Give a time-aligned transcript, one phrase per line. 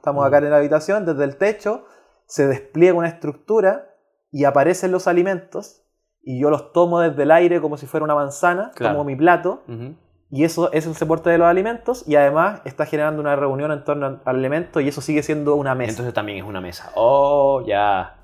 [0.00, 1.84] estamos acá en la habitación, desde el techo
[2.26, 3.88] se despliega una estructura
[4.32, 5.82] y aparecen los alimentos
[6.22, 8.94] y yo los tomo desde el aire como si fuera una manzana, Claro.
[8.96, 9.62] como mi plato,
[10.30, 13.82] y eso es el soporte de los alimentos y además está generando una reunión en
[13.84, 15.90] torno al alimento y eso sigue siendo una mesa.
[15.90, 16.92] Entonces también es una mesa.
[16.94, 18.16] Oh, ya.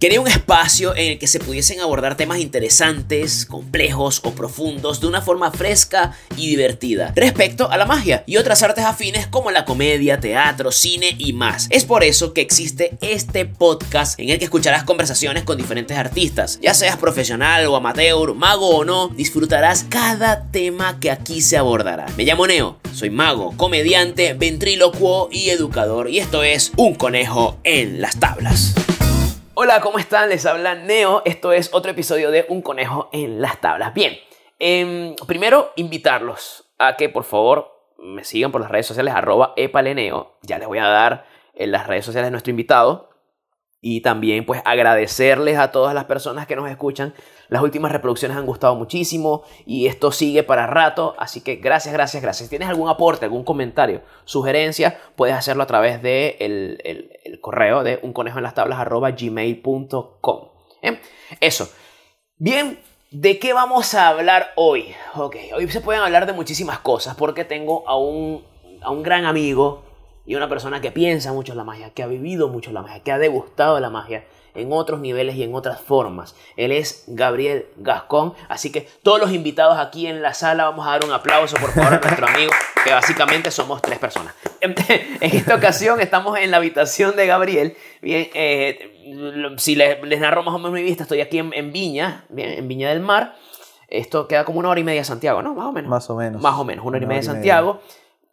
[0.00, 5.06] Quería un espacio en el que se pudiesen abordar temas interesantes, complejos o profundos de
[5.06, 9.66] una forma fresca y divertida respecto a la magia y otras artes afines como la
[9.66, 11.66] comedia, teatro, cine y más.
[11.68, 16.58] Es por eso que existe este podcast en el que escucharás conversaciones con diferentes artistas.
[16.62, 22.06] Ya seas profesional o amateur, mago o no, disfrutarás cada tema que aquí se abordará.
[22.16, 28.00] Me llamo Neo, soy mago, comediante, ventrílocuo y educador y esto es Un Conejo en
[28.00, 28.74] las Tablas.
[29.62, 30.30] Hola, ¿cómo están?
[30.30, 31.20] Les habla Neo.
[31.26, 33.92] Esto es otro episodio de Un Conejo en las Tablas.
[33.92, 34.16] Bien,
[34.58, 40.38] em, primero invitarlos a que por favor me sigan por las redes sociales arroba epaleneo.
[40.40, 43.10] Ya les voy a dar en las redes sociales de nuestro invitado.
[43.82, 47.12] Y también pues agradecerles a todas las personas que nos escuchan.
[47.50, 51.14] Las últimas reproducciones han gustado muchísimo y esto sigue para rato.
[51.18, 52.46] Así que gracias, gracias, gracias.
[52.46, 57.82] Si tienes algún aporte, algún comentario, sugerencia, puedes hacerlo a través de el, el- correo
[57.82, 60.48] de un conejo en las tablas arroba gmail.com.
[60.82, 61.00] ¿eh?
[61.40, 61.68] Eso.
[62.36, 62.78] Bien,
[63.10, 64.94] ¿de qué vamos a hablar hoy?
[65.14, 68.44] Ok, hoy se pueden hablar de muchísimas cosas porque tengo a un,
[68.82, 69.82] a un gran amigo
[70.26, 73.02] y una persona que piensa mucho en la magia, que ha vivido mucho la magia,
[73.02, 76.34] que ha degustado la magia en otros niveles y en otras formas.
[76.56, 80.90] Él es Gabriel Gascón, así que todos los invitados aquí en la sala vamos a
[80.90, 82.52] dar un aplauso por favor a nuestro amigo,
[82.84, 84.34] que básicamente somos tres personas.
[84.60, 84.74] En
[85.20, 87.76] esta ocasión estamos en la habitación de Gabriel.
[88.00, 91.72] Bien, eh, si les, les narro más o menos mi vista, estoy aquí en, en
[91.72, 93.36] Viña, bien, en Viña del Mar.
[93.88, 95.54] Esto queda como una hora y media de Santiago, ¿no?
[95.54, 95.90] Más o menos.
[95.90, 96.40] Más o menos.
[96.40, 97.34] Más o menos, una hora y media de media.
[97.34, 97.80] Santiago.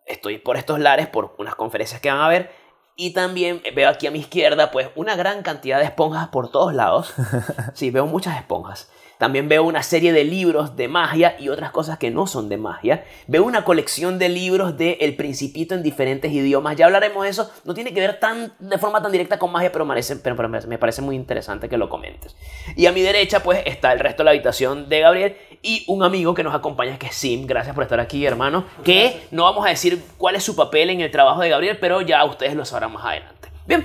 [0.06, 2.52] Estoy por estos lares por unas conferencias que van a haber.
[3.00, 6.74] Y también veo aquí a mi izquierda, pues, una gran cantidad de esponjas por todos
[6.74, 7.14] lados.
[7.76, 8.90] Sí, veo muchas esponjas.
[9.18, 12.58] También veo una serie de libros de magia y otras cosas que no son de
[12.58, 13.04] magia.
[13.28, 16.76] Veo una colección de libros de El Principito en diferentes idiomas.
[16.76, 17.50] Ya hablaremos de eso.
[17.66, 20.50] No tiene que ver tan, de forma tan directa con magia, pero, merece- pero, pero
[20.50, 22.36] me parece muy interesante que lo comentes.
[22.76, 26.04] Y a mi derecha, pues, está el resto de la habitación de Gabriel y un
[26.04, 27.48] amigo que nos acompaña, que es Sim.
[27.48, 28.66] Gracias por estar aquí, hermano.
[28.84, 32.02] Que no vamos a decir cuál es su papel en el trabajo de Gabriel, pero
[32.02, 33.50] ya ustedes lo sabrán más adelante.
[33.66, 33.84] Bien,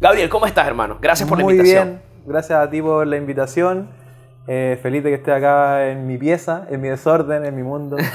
[0.00, 0.98] Gabriel, ¿cómo estás, hermano?
[1.00, 1.88] Gracias por la Muy invitación.
[1.88, 3.97] bien, gracias a ti por la invitación.
[4.48, 7.96] Eh, feliz de que esté acá en mi pieza, en mi desorden, en mi mundo.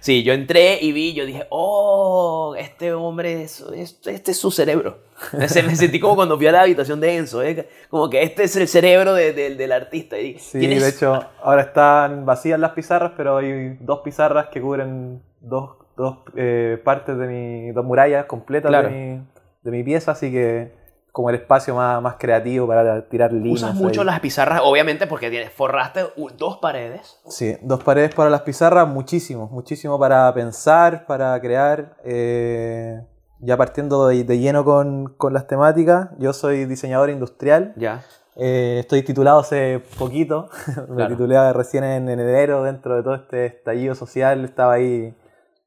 [0.00, 4.50] Sí, yo entré y vi, yo dije, oh, este hombre, es, es- este es su
[4.50, 4.98] cerebro.
[5.32, 7.68] Me se- me sentí como cuando fui a la habitación de Enzo, ¿eh?
[7.88, 10.18] como que este es el cerebro de- de- del artista.
[10.18, 15.22] Y Sí, de hecho, ahora están vacías las pizarras, pero hay dos pizarras que cubren
[15.40, 17.70] dos, dos eh, partes de mi.
[17.70, 18.88] dos murallas completas Claro.
[18.88, 19.22] de, mi,
[19.62, 20.72] de mi pieza, así que
[21.12, 23.62] como el espacio más, más creativo para tirar líneas.
[23.62, 24.06] Usas mucho ahí.
[24.06, 26.06] las pizarras, obviamente, porque tienes, forraste
[26.38, 27.20] dos paredes.
[27.28, 31.96] Sí, dos paredes para las pizarras, muchísimo, muchísimo para pensar, para crear.
[32.04, 33.02] eh,
[33.44, 37.72] ya partiendo de, de lleno con, con las temáticas, yo soy diseñador industrial.
[37.76, 38.02] Ya.
[38.36, 40.48] eh, estoy titulado hace poquito,
[40.88, 41.08] me Claro.
[41.08, 45.14] titulé recién en enero dentro de todo este estallido social, estaba ahí.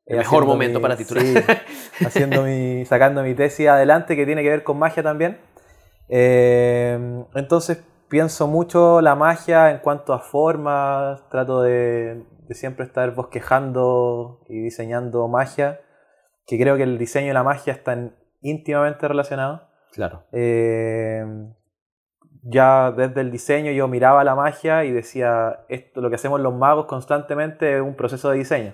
[0.06, 1.24] El mejor momento mi- para titular.
[1.26, 5.40] sí, haciendo mi, sacando mi tesis adelante que tiene que ver con magia también.
[6.10, 13.14] Eh, entonces pienso mucho la magia en cuanto a formas, trato de, de siempre estar
[13.16, 15.82] bosquejando y diseñando magia,
[16.46, 19.62] que creo que el diseño y la magia están íntimamente relacionados.
[19.92, 20.24] Claro.
[20.32, 21.26] Eh,
[22.44, 26.54] ya desde el diseño yo miraba la magia y decía, esto lo que hacemos los
[26.54, 28.74] magos constantemente es un proceso de diseño.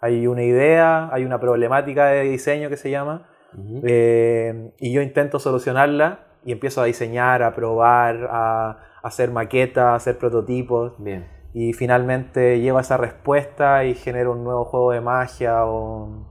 [0.00, 3.80] Hay una idea, hay una problemática de diseño que se llama, Ujú.
[3.84, 9.94] eh, y yo intento solucionarla y empiezo a diseñar, a probar, a hacer maquetas, a
[9.94, 11.26] hacer prototipos, Bien.
[11.52, 16.26] y finalmente llego a esa respuesta y genero un nuevo juego de magia o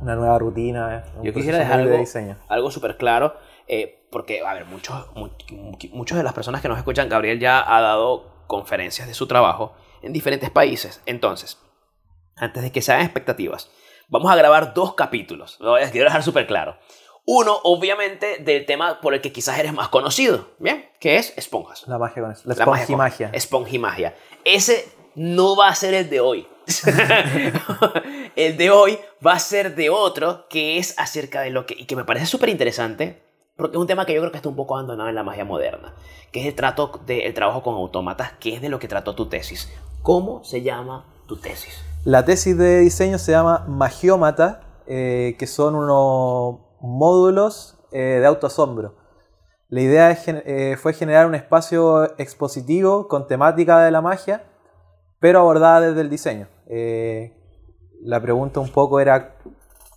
[0.00, 1.04] una nueva rutina.
[1.16, 2.36] un Yo quisiera dejar muy de algo, diseño.
[2.48, 3.34] algo súper claro,
[3.68, 5.28] eh, porque, a ver, muchos, mu-
[5.92, 9.72] muchos de las personas que nos escuchan, Gabriel ya ha dado conferencias de su trabajo
[10.02, 11.02] en diferentes países.
[11.06, 11.58] Entonces,
[12.36, 13.70] antes de que se hagan expectativas,
[14.08, 15.56] vamos a grabar dos capítulos.
[15.60, 16.76] Lo voy a- quiero dejar súper claro.
[17.26, 20.90] Uno, obviamente, del tema por el que quizás eres más conocido, ¿bien?
[21.00, 21.86] Que es esponjas.
[21.88, 22.42] La magia con eso.
[22.44, 23.26] La La magia esponjimagia.
[23.28, 24.14] con- Esponjimagia.
[24.44, 26.46] Ese no va a ser el de hoy.
[28.36, 31.74] el de hoy va a ser de otro que es acerca de lo que...
[31.78, 33.22] Y que me parece súper interesante.
[33.56, 35.44] Porque es un tema que yo creo que está un poco abandonado en la magia
[35.44, 35.94] moderna.
[36.32, 39.14] Que es el, trato de, el trabajo con autómatas, que es de lo que trató
[39.14, 39.72] tu tesis.
[40.02, 41.80] ¿Cómo se llama tu tesis?
[42.04, 48.94] La tesis de diseño se llama Magiómata, eh, que son unos módulos eh, de autoasombro.
[49.70, 54.44] La idea eh, fue generar un espacio expositivo con temática de la magia,
[55.18, 56.46] pero abordada desde el diseño.
[58.02, 59.36] La pregunta un poco era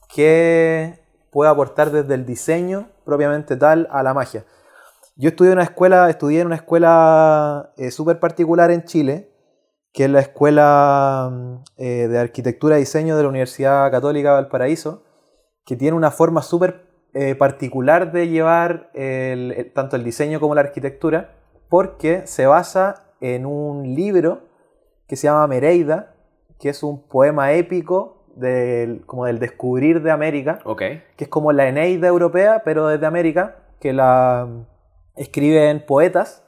[0.07, 4.45] qué puede aportar desde el diseño propiamente tal a la magia.
[5.17, 9.36] Yo estudié en una escuela, estudié en una escuela súper particular en Chile,
[9.97, 14.35] que es la Escuela mm, eh, de Arquitectura y Diseño de la Universidad Católica de
[14.35, 15.01] Valparaíso,
[15.65, 16.85] que tiene una forma súper
[17.15, 21.31] eh, particular de llevar el- el- tanto el diseño como la arquitectura,
[21.67, 24.41] porque se basa en un libro
[25.07, 26.13] que se llama Mereida,
[26.59, 30.59] que es un poema épico del, como del descubrir de América,
[31.15, 34.65] que es como la Eneida europea, pero desde América, que la mm,
[35.15, 36.43] escriben poetas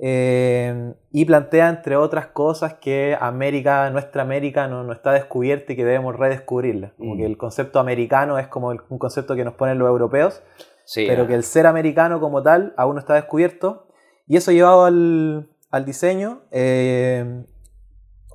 [0.00, 5.76] eh, y plantea, entre otras cosas, que América, nuestra América, no, no está descubierta y
[5.76, 6.92] que debemos redescubrirla.
[6.96, 7.18] Como Mm.
[7.18, 10.42] que el concepto americano es como el- un concepto que nos ponen los europeos,
[10.84, 11.04] Sí.
[11.08, 13.88] pero ah, que el ser americano como tal aún no está descubierto.
[14.26, 17.44] Y eso llevado al, al diseño, eh,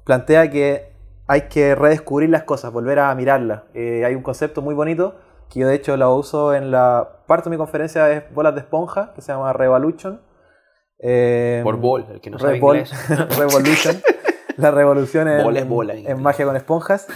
[0.06, 0.92] plantea que
[1.28, 3.62] hay que redescubrir las cosas, volver a mirarlas.
[3.74, 5.16] Eh, hay un concepto muy bonito
[5.50, 8.62] que yo de hecho lo uso en la parte de mi conferencia es bolas de
[8.62, 10.20] esponja, que se llama Revolution.
[11.06, 12.92] Eh, Por bol, el que no sabe Revol- inglés.
[13.38, 14.02] Revolution.
[14.58, 17.08] la revolución en, Bola es bola en magia con esponjas.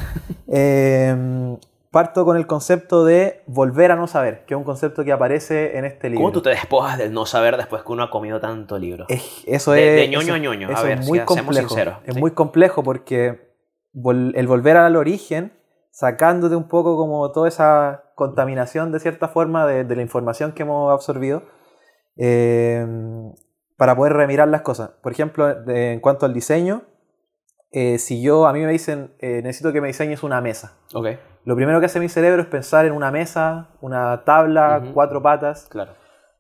[0.50, 1.58] Eh,
[1.90, 5.78] parto con el concepto de volver a no saber, que es un concepto que aparece
[5.78, 6.22] en este libro.
[6.24, 9.06] ¿Cómo tú te despojas del no saber después que uno ha comido tanto libro?
[9.08, 10.02] Es- eso De- es.
[10.02, 11.70] de ñoño eso- a ñoño, a ver, es si muy seamos complejo.
[11.70, 12.20] sinceros, Es sí.
[12.20, 13.54] muy complejo porque
[13.96, 15.54] vol- el volver al origen,
[15.92, 20.64] sacándote un poco como toda esa contaminación de cierta forma de, de la información que
[20.64, 21.44] hemos absorbido,
[22.18, 22.86] eh,
[23.78, 24.90] para poder remirar las cosas.
[25.02, 26.84] Por ejemplo, de- en cuanto al diseño,
[27.72, 31.08] eh, si yo a mí me dicen eh, necesito que me diseñes una mesa, Ok,
[31.44, 35.68] lo primero que hace mi cerebro es pensar en una mesa, una tabla, cuatro patas,
[35.70, 35.94] claro.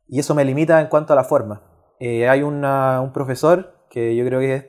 [0.07, 1.61] y eso me limita en cuanto a la forma.
[1.99, 4.65] Eh, hay una- un profesor que yo creo que es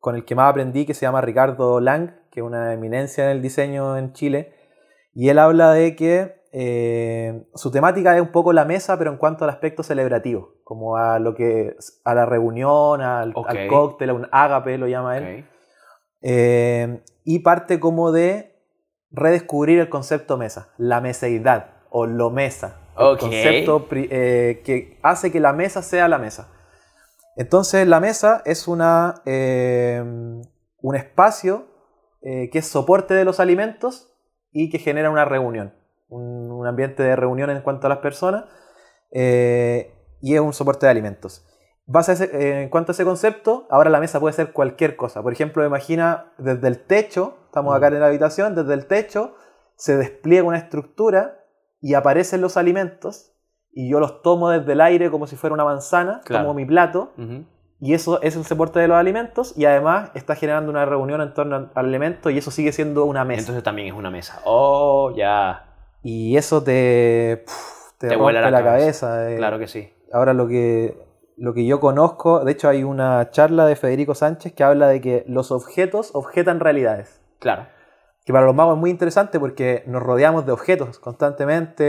[0.00, 3.30] con el que más aprendí, que se llama Ricardo Lang, que es una eminencia en
[3.30, 4.52] el diseño en Chile,
[5.14, 9.16] y él habla de que eh, su temática es un poco la mesa, pero en
[9.16, 13.32] cuanto al aspecto celebrativo, como a lo que a la reunión, al,
[13.68, 15.48] cóctel, a un ágape, lo llama él.
[16.20, 18.54] Eh, y parte como de
[19.10, 22.80] redescubrir el concepto mesa, la meseidad o lo mesa.
[22.98, 26.52] El concepto eh, que hace que la mesa sea la mesa.
[27.36, 31.66] Entonces la mesa es una, un espacio
[32.20, 34.12] que es soporte de los alimentos
[34.52, 35.74] y que genera una reunión,
[36.08, 38.44] un, un ambiente de reunión en cuanto a las personas
[39.10, 41.44] eh, y es un soporte de alimentos.
[41.86, 45.22] Base ese- eh, en cuanto a ese concepto, ahora la mesa puede ser cualquier cosa.
[45.22, 49.34] Por ejemplo, imagina desde el techo, estamos acá en la habitación, desde el techo
[49.76, 51.40] se despliega una estructura
[51.80, 53.32] y aparecen los alimentos
[53.72, 56.44] y yo los tomo desde el aire como si fuera una manzana, Claro.
[56.44, 57.12] tomo mi plato
[57.80, 61.34] y eso es el soporte de los alimentos y además está generando una reunión en
[61.34, 63.40] torno al al alimento y eso sigue siendo una mesa.
[63.40, 64.40] Entonces también es una mesa.
[64.44, 65.71] Oh, ya.
[66.02, 69.08] Y eso te, puf, te, Te rompe la, la cabeza.
[69.08, 69.32] cabeza.
[69.32, 69.36] eh.
[69.36, 69.92] Claro que sí.
[70.12, 70.96] Ahora lo que,
[71.36, 75.00] lo que yo conozco, de hecho hay una charla de Federico Sánchez que habla de
[75.00, 77.20] que los objetos objetan realidades.
[77.38, 77.66] Claro.
[78.24, 81.84] Que para los magos es muy interesante porque nos rodeamos de objetos constantemente,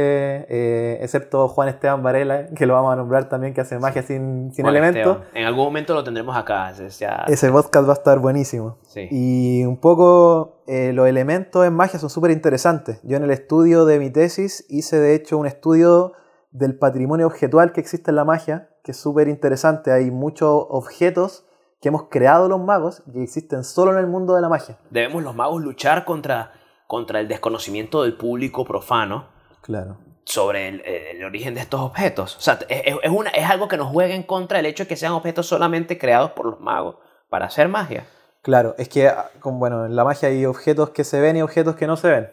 [0.49, 4.51] eh, excepto Juan Esteban Varela, que lo vamos a nombrar también, que hace magia sin,
[4.53, 5.17] sin Juan elementos.
[5.17, 5.27] Esteban.
[5.35, 6.71] En algún momento lo tendremos acá.
[6.71, 8.77] es ya- Ese podcast va a estar buenísimo.
[8.81, 9.07] Sí.
[9.11, 12.99] Y un poco eh, los elementos en magia son súper interesantes.
[13.03, 16.13] Yo en el estudio de mi tesis hice de hecho un estudio
[16.51, 19.91] del patrimonio objetual que existe en la magia, que es súper interesante.
[19.91, 21.45] Hay muchos objetos
[21.83, 24.77] que hemos creado los magos que existen solo en el mundo de la magia.
[24.89, 26.53] Debemos los magos luchar contra,
[26.87, 29.27] contra el desconocimiento del público profano
[29.59, 29.97] Claro.
[30.23, 32.37] sobre el, el origen de estos objetos.
[32.37, 34.85] O sea, es, es- es una, es algo que nos juega en contra el hecho
[34.85, 36.95] de que sean objetos solamente creados por los magos
[37.29, 38.05] para hacer magia.
[38.43, 41.75] Claro, es que ah, bueno, en la magia hay objetos que se ven y objetos
[41.75, 42.29] que no se ven.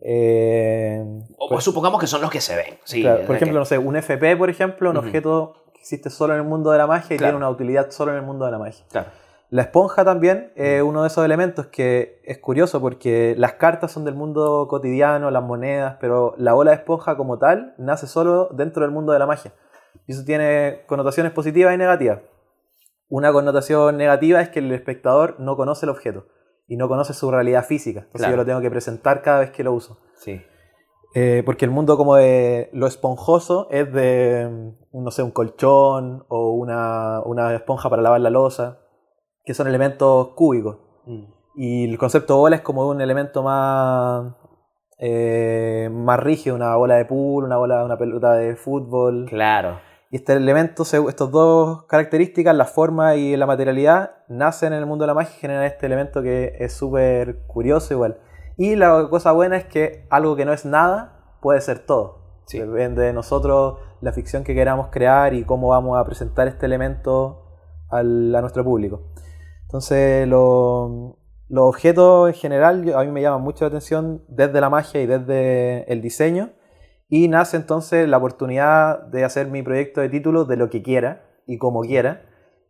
[0.00, 1.04] Eh,
[1.36, 2.78] O pues- supongamos que son los que se ven.
[2.84, 6.32] Sí, Claro, por ejemplo, que- no sé, un FP, por ejemplo, un objeto existe solo
[6.34, 7.32] en el mundo de la magia y Claro.
[7.32, 8.84] tiene una utilidad solo en el mundo de la magia.
[8.90, 9.08] claro.
[9.50, 14.02] La esponja también es uno de esos elementos que es curioso porque las cartas son
[14.06, 18.80] del mundo cotidiano, las monedas, pero la bola de esponja como tal nace solo dentro
[18.82, 19.52] del mundo de la magia.
[20.06, 22.20] Y eso tiene connotaciones positivas y negativas.
[23.10, 26.24] Una connotación negativa es que el espectador no conoce el objeto
[26.66, 27.98] y no conoce su realidad física.
[28.00, 28.32] Entonces Claro.
[28.32, 29.98] yo lo tengo que presentar cada vez que lo uso.
[30.14, 30.40] Sí.
[31.14, 34.48] Eh, porque el mundo como de lo esponjoso es de,
[34.92, 38.78] mm, no sé, un colchón o una, una esponja para lavar la losa,
[39.44, 40.78] que son elementos cúbicos.
[41.04, 41.24] Mm.
[41.54, 44.32] Y el concepto bola es como un elemento más
[45.04, 49.26] eh, más rígido, una bola de pool, una bola, una pelota de fútbol.
[49.28, 49.80] Claro.
[50.12, 55.02] Y este elemento, estos dos características, la forma y la materialidad, nacen en el mundo
[55.02, 58.18] de la magia y generan este elemento que es súper curioso igual.
[58.56, 62.42] Y la cosa buena es que algo que no es nada puede ser todo.
[62.46, 62.58] Sí.
[62.58, 67.44] Depende de nosotros la ficción que queramos crear y cómo vamos a presentar este elemento
[67.88, 69.02] al- a nuestro público.
[69.62, 71.18] Entonces, lo-
[71.48, 75.06] los objetos en general a mí me llaman mucho la atención desde la magia y
[75.06, 76.50] desde el diseño.
[77.08, 81.26] Y nace entonces la oportunidad de hacer mi proyecto de título de lo que quiera
[81.46, 82.22] y como quiera.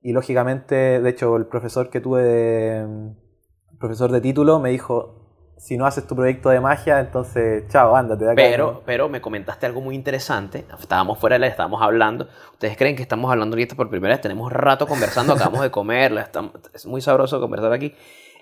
[0.02, 5.21] Y lógicamente, de hecho, el profesor que tuve de, el profesor de título me dijo,
[5.62, 8.42] si no haces tu proyecto de magia, entonces, chao, ándate de acá.
[8.42, 10.64] Pero, pero me comentaste algo muy interesante.
[10.80, 12.26] Estábamos fuera de la, estábamos hablando.
[12.54, 14.20] Ustedes creen que estamos hablando ahorita por primera vez.
[14.20, 16.12] Tenemos rato conversando, acabamos de comer.
[16.18, 17.94] estamos- es muy sabroso conversar aquí.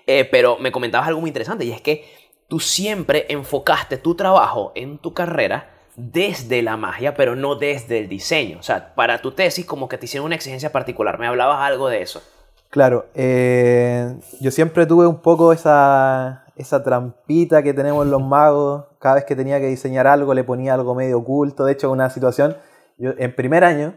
[0.07, 2.09] Eh, pero me comentabas algo muy interesante y es que
[2.47, 8.09] tú siempre enfocaste tu trabajo en tu carrera desde la magia, pero no desde el
[8.09, 8.57] diseño.
[8.59, 11.19] O sea, para tu tesis como que te hicieron una exigencia particular.
[11.19, 12.23] Me hablabas algo de eso.
[12.71, 18.85] Claro, eh, yo siempre tuve un poco esa, esa trampita que tenemos los magos.
[18.97, 21.65] Cada vez que tenía que diseñar algo le ponía algo medio oculto.
[21.65, 22.55] De hecho, una situación,
[22.97, 23.95] yo, en primer año,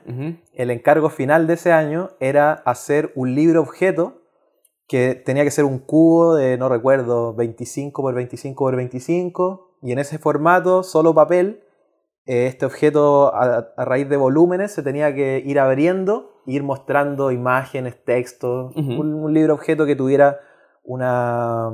[0.54, 4.22] el encargo final de ese año era hacer un libro objeto
[4.88, 9.78] que tenía que ser un cubo de, no recuerdo, 25 por 25 por 25.
[9.82, 11.62] Y en ese formato, solo papel,
[12.26, 17.30] eh, este objeto a, a raíz de volúmenes se tenía que ir abriendo, ir mostrando
[17.30, 20.40] imágenes, textos, un, un libro objeto que tuviera
[20.82, 21.70] una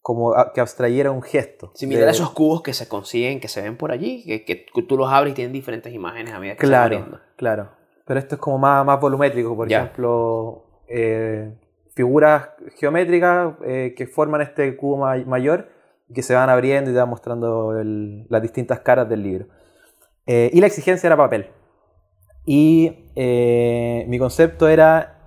[0.00, 1.70] como a- que abstrayera un gesto.
[1.74, 4.96] Similar a esos cubos que se consiguen, que se ven por allí, que, que tú
[4.96, 7.20] los abres y tienen diferentes imágenes a medida que se van Claro, abriendo.
[7.36, 7.68] claro.
[8.04, 9.82] Pero esto es como más, más volumétrico, por Ya.
[9.84, 11.56] ejemplo, eh,
[11.94, 15.68] figuras geométricas eh, que forman este cubo ma- mayor
[16.12, 19.46] que se van abriendo y te van mostrando el- las distintas caras del libro.
[20.26, 21.46] Eh, y la exigencia era papel.
[22.44, 25.18] Y eh, mi concepto era,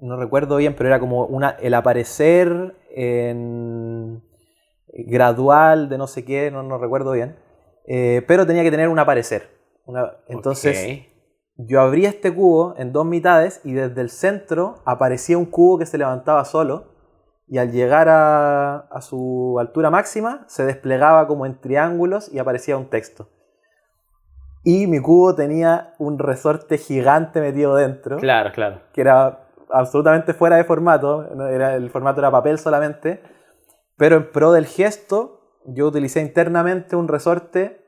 [0.00, 4.22] no recuerdo bien, pero era como una, el aparecer en
[4.92, 7.36] gradual de no sé qué, no, no recuerdo bien,
[7.86, 9.48] eh, pero tenía que tener un aparecer.
[9.84, 10.74] Una- entonces
[11.56, 15.86] yo abría este cubo en dos mitades y desde el centro aparecía un cubo que
[15.86, 16.86] se levantaba solo
[17.46, 22.76] y al llegar a, a su altura máxima se desplegaba como en triángulos y aparecía
[22.76, 23.28] un texto.
[24.70, 28.80] Y mi cubo tenía un resorte gigante metido dentro Claro, claro.
[28.92, 33.22] que era absolutamente fuera de formato, era, el formato era papel solamente,
[33.96, 37.80] pero en pro del gesto yo utilicé internamente un resorte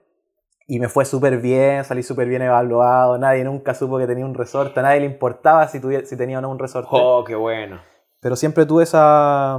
[0.66, 4.34] y me fue súper bien, salí súper bien evaluado, nadie nunca supo que tenía un
[4.34, 7.34] resorte, a nadie le importaba si, tuviera- si tenía o no un resorte, Oh, qué
[7.34, 7.78] bueno.
[8.20, 9.58] pero siempre tuve esa...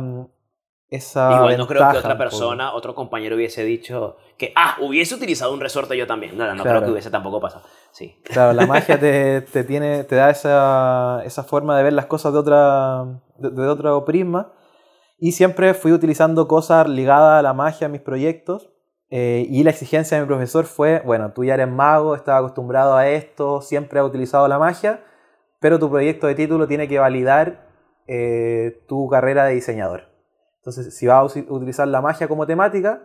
[0.91, 5.53] esa Igual no creo que otra persona, otro compañero hubiese dicho que, ah, hubiese utilizado
[5.53, 6.37] un resorte yo también.
[6.37, 6.79] No, no, no Claro.
[6.79, 7.63] creo que hubiese tampoco pasado.
[7.91, 8.19] Sí.
[8.25, 12.33] Claro, la magia te, te tiene, te da esa, esa forma de ver las cosas
[12.33, 13.05] de, otra,
[13.37, 14.51] de, de otro prisma.
[15.17, 18.69] Y siempre fui utilizando cosas ligadas a la magia en mis proyectos.
[19.11, 22.95] eh, y la exigencia de mi profesor fue, bueno, tú ya eres mago, estás acostumbrado
[22.95, 25.03] a esto, siempre has utilizado la magia,
[25.59, 27.67] pero tu proyecto de título tiene que validar
[28.07, 30.10] eh, tu carrera de diseñador.
[30.61, 33.01] Entonces, si vas a utilizar la magia como temática,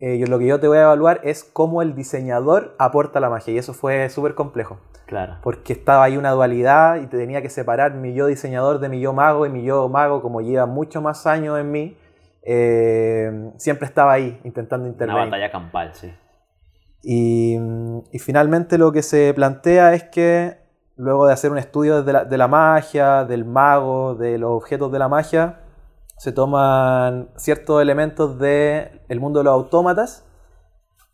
[0.00, 3.28] eh, yo, lo que yo te voy a evaluar es cómo el diseñador aporta la
[3.28, 3.52] magia.
[3.52, 4.78] Y eso fue súper complejo.
[5.04, 5.36] Claro.
[5.42, 9.00] Porque estaba ahí una dualidad y te tenía que separar mi yo diseñador de mi
[9.00, 9.44] yo mago.
[9.44, 11.98] Y mi yo mago, como lleva mucho más años en mí,
[12.42, 15.24] eh, siempre estaba ahí intentando Una intervenir.
[15.26, 16.10] batalla campal, sí.
[17.02, 17.58] Y,
[18.10, 20.56] y finalmente lo que se plantea es que
[20.96, 24.90] luego de hacer un estudio de la, de la magia, del mago, de los objetos
[24.90, 25.60] de la magia,
[26.18, 30.26] se toman ciertos elementos del mundo de los autómatas,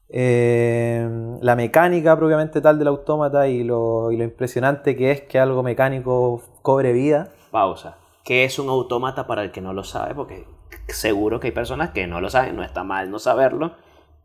[0.08, 1.08] eh,
[1.40, 5.62] la mecánica propiamente tal del autómata y lo, y lo impresionante que es que algo
[5.62, 7.28] mecánico cobre vida.
[7.50, 7.98] Pausa.
[8.24, 10.14] ¿Qué es un autómata para el que no lo sabe?
[10.14, 10.46] Porque
[10.88, 13.72] seguro que hay personas que no lo saben, no está mal no saberlo.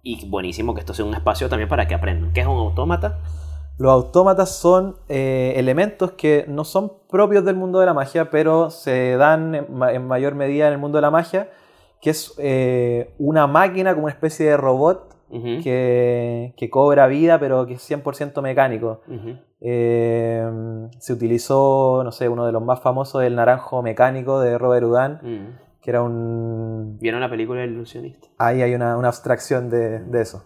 [0.01, 2.31] Y buenísimo que esto sea un espacio también para que aprendan.
[2.31, 3.19] ¿Qué es un autómata?
[3.79, 8.69] Los autómatas son eh, elementos que no son propios del mundo de la magia, pero
[8.69, 11.49] se dan en, ma- en mayor medida en el mundo de la magia,
[12.01, 15.15] que es eh, una máquina como una especie de robot
[15.63, 19.01] que, que cobra vida, pero que es 100% mecánico.
[19.61, 20.43] Eh,
[20.99, 25.13] se utilizó, no sé, uno de los más famosos, el naranjo mecánico de Robert Houdin,
[25.21, 25.57] Mm.
[25.81, 26.97] que era un...
[26.99, 28.27] ¿Vieron la película El ilusionista?
[28.37, 30.43] Ahí hay una, una abstracción de, de eso.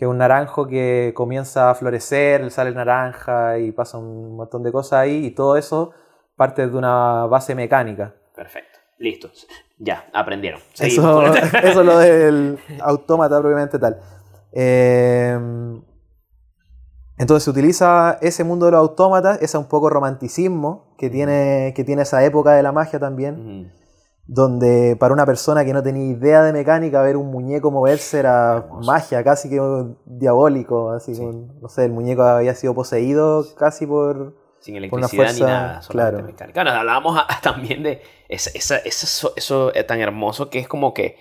[0.00, 4.62] Que es un naranjo que comienza a florecer, le sale naranja y pasa un montón
[4.62, 5.90] de cosas ahí, y todo eso
[6.36, 8.14] parte de una base mecánica.
[8.34, 8.78] Perfecto.
[8.96, 9.30] Listo.
[9.76, 10.58] Ya, aprendieron.
[10.58, 11.36] Eso, Seguimos.
[11.62, 14.00] eso es lo del autómata propiamente tal.
[14.52, 15.38] Eh,
[17.18, 21.84] entonces se utiliza ese mundo de los autómatas, ese un poco romanticismo que tiene, que
[21.84, 23.70] tiene esa época de la magia también.
[24.32, 28.58] Donde para una persona que no tenía idea de mecánica, ver un muñeco moverse era
[28.58, 28.86] Hermoso.
[28.90, 29.60] magia, casi que
[30.04, 31.20] diabólico, así Sí.
[31.20, 34.36] con- no sé, el muñeco había sido poseído casi por...
[34.60, 36.26] Sin Por una electricidad ni fuerza, nada, solamente claro.
[36.26, 36.62] mecánica.
[36.62, 40.94] Bueno, hablábamos a- también de esa- esa- eso, eso es tan hermoso que es como
[40.94, 41.16] que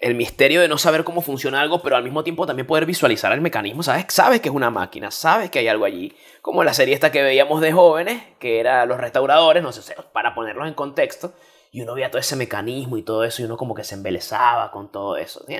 [0.00, 3.32] el misterio de no saber cómo funciona algo, pero al mismo tiempo también poder visualizar
[3.32, 3.82] el mecanismo.
[3.82, 4.04] ¿Sabes?
[4.10, 6.14] Sabes que es una máquina, sabes que hay algo allí.
[6.42, 10.34] Como la serie esta que veíamos de jóvenes, que era los restauradores, no sé, para
[10.36, 11.32] ponerlos en contexto,
[11.76, 14.70] y uno veía todo ese mecanismo y todo eso, y uno como que se embelezaba
[14.70, 15.44] con todo eso.
[15.46, 15.56] ¿sí?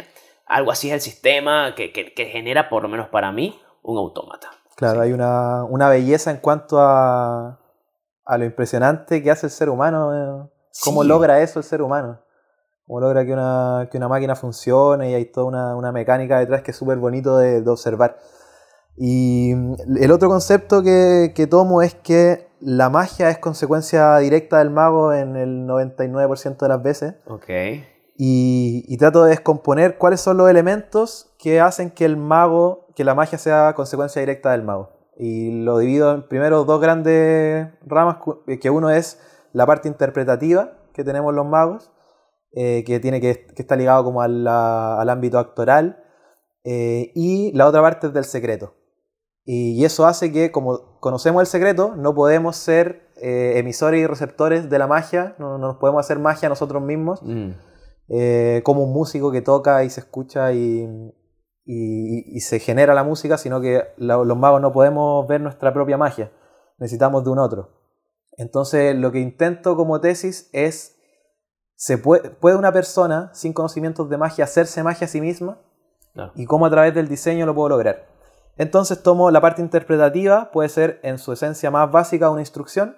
[0.47, 3.99] Algo así es el sistema que, que- que genera, por lo menos para mí, un
[3.99, 4.49] autómata.
[4.77, 5.07] Claro, Sí.
[5.09, 7.61] hay una, una belleza en cuanto a,
[8.25, 10.15] a lo impresionante que hace el ser humano.
[10.15, 10.51] eh,
[10.83, 11.09] ¿Cómo Sí.
[11.09, 12.19] logra eso el ser humano?
[12.87, 16.63] ¿Cómo logra que una, que una máquina funcione y hay toda una, una mecánica detrás
[16.63, 18.17] que es súper bonito de, de observar?
[18.97, 24.59] Y mm, el otro concepto que, que tomo es que la magia es consecuencia directa
[24.59, 27.49] del mago en el 99% de las veces Ok.
[28.17, 33.05] y, y trato de descomponer cuáles son los elementos que hacen que el mago, que
[33.05, 34.91] la magia sea consecuencia directa del mago.
[35.19, 39.19] Y lo divido en primero dos grandes ramas, cu- que uno es
[39.53, 41.91] la parte interpretativa que tenemos los magos,
[42.53, 46.03] eh, que tiene que, que está ligado como a la- al ámbito actoral,
[46.65, 48.75] eh, y la otra parte es del secreto.
[49.49, 54.69] Y, eso hace que, como conocemos el secreto, no podemos ser eh, emisores y receptores
[54.69, 57.51] de la magia, no, no nos podemos hacer magia nosotros mismos, Mm.
[58.09, 60.83] eh, como un músico que toca y se escucha y,
[61.65, 65.73] y- y se genera la música, sino que la- los magos no podemos ver nuestra
[65.73, 66.33] propia magia,
[66.79, 67.71] necesitamos de un otro.
[68.37, 70.97] Entonces lo que intento como tesis es,
[71.77, 75.61] ¿se puede, ¿puede una persona sin conocimientos de magia hacerse magia a sí misma?
[76.35, 78.07] ¿Y cómo a través del diseño lo puedo lograr?
[78.57, 82.97] Entonces tomo la parte interpretativa, puede ser en su esencia más básica una instrucción.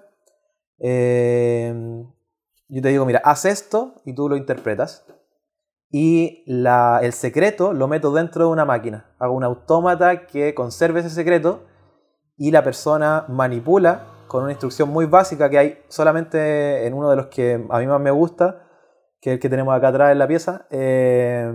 [0.79, 2.05] Eh,
[2.69, 5.05] yo te digo, mira, haz esto y tú lo interpretas.
[5.91, 9.15] Y el secreto lo meto dentro de una máquina.
[9.19, 11.65] Hago un autómata que conserve ese secreto
[12.37, 17.17] y la persona manipula con una instrucción muy básica que hay solamente en uno de
[17.17, 18.67] los que a mí más me gusta,
[19.21, 20.67] que es el que tenemos acá atrás en la pieza.
[20.71, 21.51] eh,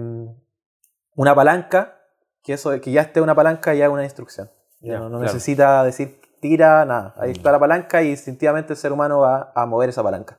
[1.15, 2.02] una palanca,
[2.43, 4.49] que, eso, que ya esté una palanca ya es una instrucción.
[4.81, 5.33] Ya no, no claro.
[5.33, 7.15] necesita decir tira, nada.
[7.17, 10.37] Ahí está la palanca y instintivamente el ser humano va a mover esa palanca.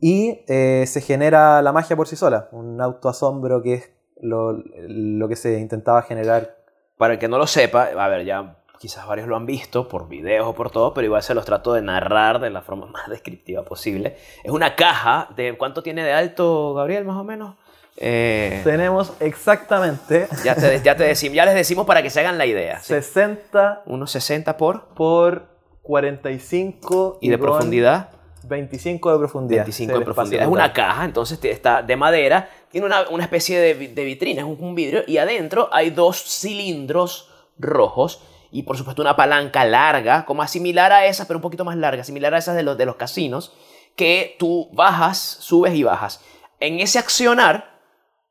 [0.00, 3.90] Y eh, se genera la magia por sí sola, un autoasombro que es
[4.20, 6.56] lo, lo que se intentaba generar.
[6.98, 10.08] Para el que no lo sepa, a ver, ya quizás varios lo han visto por
[10.08, 13.08] videos o por todo, pero igual se los trato de narrar de la forma más
[13.08, 14.16] descriptiva posible.
[14.42, 15.56] Es una caja de...
[15.56, 17.56] ¿Cuánto tiene de alto, Gabriel, más o menos?
[17.98, 22.36] Eh, Tenemos exactamente ya, te, ya, te decim- ya les decimos para que se hagan
[22.38, 22.78] la idea.
[22.80, 22.88] ¿sí?
[22.94, 24.88] 60 Unos 60 por...
[24.88, 28.10] por 45 Y de profundidad,
[28.44, 29.62] 25 de profundidad.
[29.64, 30.42] 25 Ese de profundidad.
[30.42, 34.46] Es una caja, entonces está de madera, tiene una, una especie de, de vitrina, es
[34.46, 40.24] un, un vidrio, y adentro hay dos cilindros rojos y por supuesto una palanca larga,
[40.24, 42.86] como similar a esas, pero un poquito más larga, similar a esas de los, de
[42.86, 43.54] los casinos,
[43.96, 46.20] que tú bajas, subes y bajas.
[46.60, 47.75] En ese accionar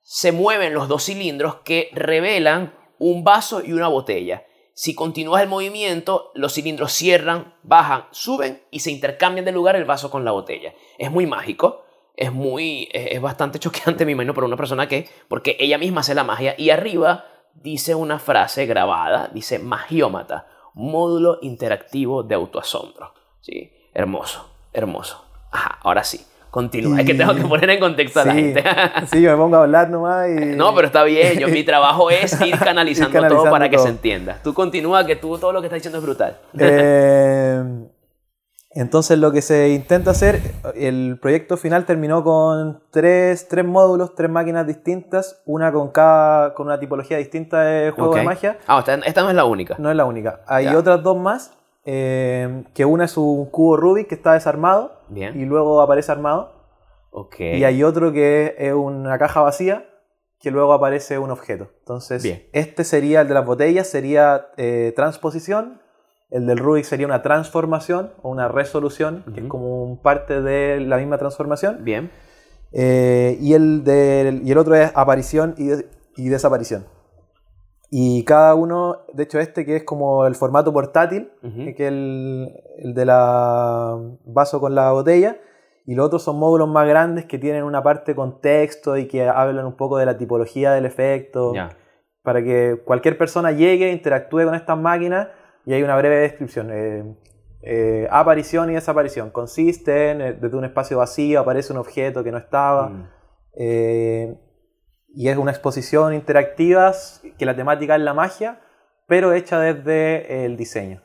[0.07, 4.45] se mueven los dos cilindros que revelan un vaso y una botella.
[4.75, 9.85] Si continúas el movimiento, los cilindros cierran, bajan, suben y se intercambian de lugar el
[9.85, 10.75] vaso con la botella.
[10.99, 15.57] Es muy mágico, es muy es, bastante choqueante, me imagino, para una persona que porque
[15.59, 22.21] ella misma hace la magia y arriba dice una frase grabada, dice magiómata, módulo interactivo
[22.21, 23.11] de autoasombro.
[23.41, 25.25] Sí, hermoso, hermoso.
[25.81, 26.23] Ahora sí.
[26.55, 27.01] Continúa.
[27.01, 28.63] Es que tengo que poner en contexto a la gente.
[29.11, 30.55] sí, yo me pongo a hablar nomás y...
[30.55, 31.37] No, pero está bien.
[31.37, 34.39] Yo, mi trabajo es ir canalizando, Ir canalizando todo para que se entienda.
[34.41, 36.37] Tú continúa, que tú todo lo que estás diciendo es brutal.
[36.57, 37.61] Eh,
[38.69, 40.39] entonces lo que se intenta hacer,
[40.75, 46.67] el proyecto final terminó con tres, tres módulos, tres máquinas distintas, una con cada con
[46.67, 48.59] una tipología distinta de juego de magia.
[48.65, 49.75] Ah, esta, esta no es la única.
[49.77, 50.39] No es la única.
[50.47, 50.77] Hay Ya.
[50.77, 51.51] otras dos más,
[51.85, 55.39] eh, que una es un cubo Rubik que está desarmado Bien.
[55.39, 56.53] y luego aparece armado.
[57.39, 59.85] Y hay otro que es una caja vacía
[60.39, 61.69] que luego aparece un objeto.
[61.79, 62.43] Entonces, Bien.
[62.51, 65.81] este sería el de las botellas, sería eh, transposición.
[66.29, 70.81] El del Rubik sería una transformación o una resolución, que es como un parte de
[70.81, 71.83] la misma transformación.
[71.85, 72.11] Bien.
[72.73, 75.69] Eh, y, el del- y el otro es aparición y,
[76.21, 76.85] y desaparición.
[77.97, 81.55] Y cada uno, de hecho este que es como el formato portátil, Ujú.
[81.55, 85.37] que es el, el de la vaso con la botella,
[85.85, 89.29] Y los otros son módulos más grandes que tienen una parte con texto y que
[89.29, 91.53] hablan un poco de la tipología del efecto.
[91.53, 91.69] Ya.
[92.21, 95.27] Para que cualquier persona llegue, interactúe con estas máquinas
[95.65, 96.71] y hay una breve descripción.
[96.73, 97.15] Eh,
[97.61, 99.29] eh, aparición y desaparición.
[99.29, 102.89] Consiste en, eh, desde un espacio vacío aparece un objeto que no estaba.
[102.89, 103.07] Mm.
[103.57, 104.35] Eh,
[105.15, 106.93] y es una exposición interactiva
[107.37, 108.61] que la temática es la magia,
[109.07, 111.01] pero hecha desde el diseño.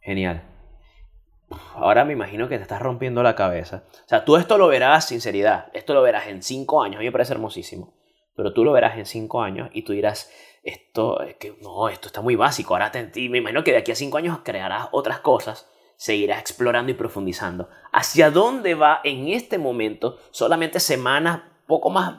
[0.00, 0.46] Genial.
[1.74, 3.84] Ahora me imagino que te estás rompiendo la cabeza.
[3.92, 7.06] O sea, tú esto lo verás, sinceridad, esto lo verás en cinco años, a mí
[7.06, 7.94] me parece hermosísimo.
[8.36, 10.30] Pero tú lo verás en cinco años y tú dirás,
[10.62, 12.74] esto, es que no, esto está muy básico.
[12.74, 16.40] Ahora te, y me imagino que de aquí a cinco años crearás otras cosas, seguirás
[16.40, 17.68] explorando y profundizando.
[17.92, 22.14] ¿Hacia dónde va en este momento, solamente semanas, poco más,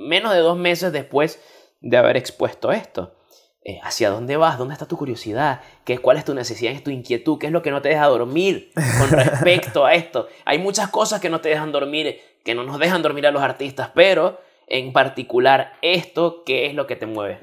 [0.00, 1.40] menos de dos meses después
[1.80, 3.14] de haber expuesto esto?
[3.62, 4.56] Eh, ¿Hacia dónde vas?
[4.56, 5.60] ¿Dónde está tu curiosidad?
[5.84, 6.72] ¿Qué, ¿Cuál es tu necesidad?
[6.72, 7.38] ¿Es tu inquietud?
[7.38, 10.28] ¿Qué es lo que no te deja dormir con respecto a esto?
[10.46, 13.42] Hay muchas cosas que no te dejan dormir, que no nos dejan dormir a los
[13.42, 17.40] artistas, pero en particular esto, ¿qué es lo que te mueve?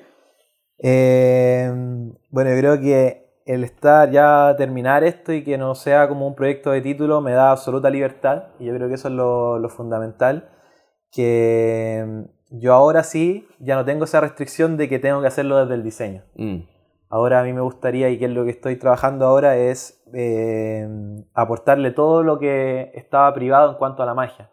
[0.80, 1.72] Eh,
[2.32, 6.36] bueno, yo creo que el estar ya terminar esto y que no sea como un
[6.36, 9.70] proyecto de título me da absoluta libertad y yo creo que eso es lo, lo
[9.70, 10.50] fundamental
[11.12, 15.76] que yo ahora sí ya no tengo esa restricción de que tengo que hacerlo desde
[15.76, 16.24] el diseño.
[16.36, 16.62] Mm,
[17.10, 20.86] Ahora a mí me gustaría, y que es lo que estoy trabajando ahora, es eh,
[21.34, 24.50] aportarle todo lo que estaba privado en cuanto a la magia.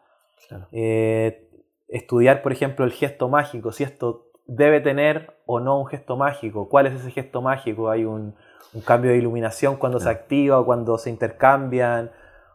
[0.49, 0.69] Claro.
[0.71, 1.49] Eh,
[1.89, 6.69] estudiar, por ejemplo, el gesto mágico, si esto debe tener o no un gesto mágico,
[6.69, 8.37] cuál es ese gesto mágico, hay un,
[8.73, 12.13] un cambio de iluminación cuando se activa o cuando se intercambian,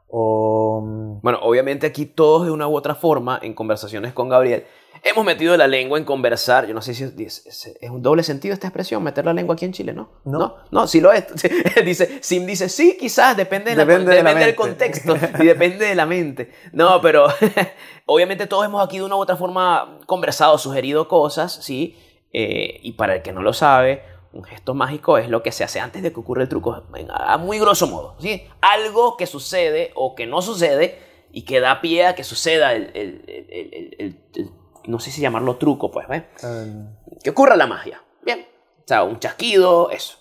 [0.10, 0.82] o...
[0.84, 4.66] mm, Bueno, obviamente aquí todos de una u otra forma, en conversaciones con Gabriel,
[5.04, 6.68] hemos metido la lengua en conversar.
[6.68, 7.14] Yo no sé si es,
[7.46, 10.10] es- es un doble sentido esta expresión, meter la lengua aquí en Chile, ¿no?
[10.26, 10.40] No.
[10.40, 11.26] no, no, sí lo es.
[11.86, 15.96] dice, Sim dice, sí, quizás, depende, de la- Depende la del contexto y depende de
[15.96, 16.52] la mente.
[16.74, 17.28] No, pero
[18.06, 21.96] obviamente todos hemos aquí de una u otra forma conversado, sugerido cosas, ¿sí?
[22.34, 25.64] Eh, y para el que no lo sabe, un gesto mágico es lo que se
[25.64, 28.44] hace antes de que ocurra el truco, a muy grosso modo, ¿sí?
[28.62, 31.00] Algo que sucede o que no sucede
[31.32, 34.52] y que da pie a que suceda el, el- el- el- el- el-
[34.86, 36.24] no sé si llamarlo truco, pues, ¿ves?
[36.44, 36.88] em,
[37.24, 38.02] que ocurra la magia.
[38.24, 38.46] Bien.
[38.80, 40.18] O sea, un chasquido, eso.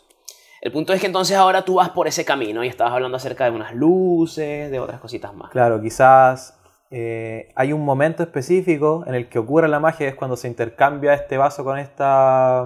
[0.61, 3.45] El punto es que entonces ahora tú vas por ese camino y estabas hablando acerca
[3.45, 5.51] de unas luces, de otras cositas más.
[5.51, 6.58] Claro, quizás
[6.91, 11.15] eh, hay un momento específico en el que ocurre la magia, es cuando se intercambia
[11.15, 12.65] este vaso con esta,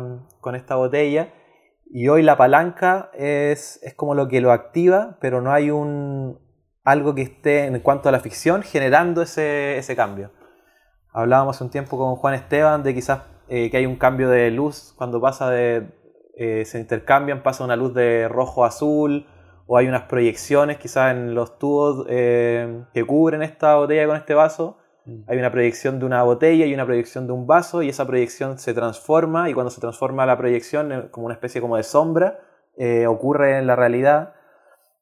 [0.76, 1.32] botella.
[1.90, 6.38] Y hoy la palanca es, como lo que lo activa, pero no hay un,
[6.85, 10.30] algo que esté en cuanto a la ficción generando ese, ese cambio.
[11.12, 14.94] Hablábamos un tiempo con Juan Esteban de quizás eh, que hay un cambio de luz
[14.96, 15.88] cuando pasa de.
[16.37, 19.26] eh, se intercambian, pasa una luz de rojo a azul,
[19.72, 24.35] o hay unas proyecciones quizás en los tubos eh, que cubren esta botella con este
[24.35, 24.76] vaso.
[25.06, 25.22] Mm.
[25.26, 28.58] Hay una proyección de una botella y una proyección de un vaso, y esa proyección
[28.58, 32.38] se transforma, y cuando se transforma la proyección eh, como una especie como de sombra,
[32.76, 34.35] eh, ocurre en la realidad.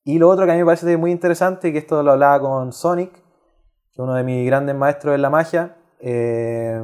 [0.05, 2.39] Y lo otro que a mí me parece muy interesante, y que esto lo hablaba
[2.39, 6.81] con Sonic, que es uno de mis grandes maestros en la magia, eh,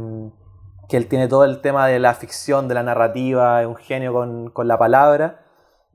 [0.88, 4.12] que él tiene todo el tema de la ficción, de la narrativa, es un genio
[4.12, 5.45] con, con la palabra,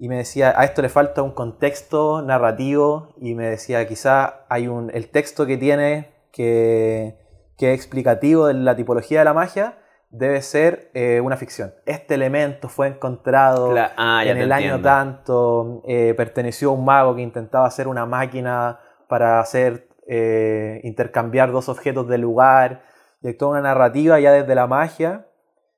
[0.01, 4.67] y me decía, a esto le falta un contexto narrativo, y me decía, quizá hay
[4.67, 7.19] un, el texto que tiene que,
[7.55, 9.77] que es explicativo de la tipología de la magia,
[10.09, 11.75] debe ser eh, una ficción.
[11.85, 17.21] Este elemento fue encontrado ah, en el año tanto, eh, perteneció a un mago que
[17.21, 22.81] intentaba hacer una máquina para hacer eh, intercambiar dos objetos de lugar,
[23.21, 25.27] y hay toda una narrativa ya desde la magia.